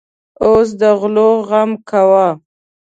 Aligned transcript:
اوس 0.43 0.69
د 0.79 0.81
غلو 0.99 1.29
غم 1.49 1.71
کوه. 1.89 2.27